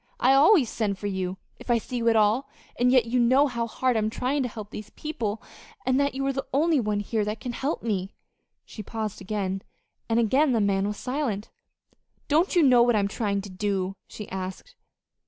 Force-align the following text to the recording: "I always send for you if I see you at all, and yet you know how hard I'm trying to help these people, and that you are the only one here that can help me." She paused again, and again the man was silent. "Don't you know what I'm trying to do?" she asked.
"I 0.19 0.33
always 0.33 0.67
send 0.67 0.97
for 0.97 1.05
you 1.05 1.37
if 1.59 1.69
I 1.69 1.77
see 1.77 1.97
you 1.97 2.09
at 2.09 2.15
all, 2.15 2.49
and 2.79 2.91
yet 2.91 3.05
you 3.05 3.19
know 3.19 3.45
how 3.45 3.67
hard 3.67 3.95
I'm 3.95 4.09
trying 4.09 4.41
to 4.41 4.49
help 4.49 4.71
these 4.71 4.89
people, 4.89 5.43
and 5.85 5.99
that 5.99 6.15
you 6.15 6.25
are 6.25 6.33
the 6.33 6.47
only 6.51 6.79
one 6.79 7.01
here 7.01 7.23
that 7.23 7.39
can 7.39 7.51
help 7.51 7.83
me." 7.83 8.15
She 8.65 8.81
paused 8.81 9.21
again, 9.21 9.61
and 10.09 10.19
again 10.19 10.53
the 10.53 10.59
man 10.59 10.87
was 10.87 10.97
silent. 10.97 11.51
"Don't 12.27 12.55
you 12.55 12.63
know 12.63 12.81
what 12.81 12.95
I'm 12.95 13.07
trying 13.07 13.41
to 13.41 13.49
do?" 13.51 13.95
she 14.07 14.27
asked. 14.31 14.73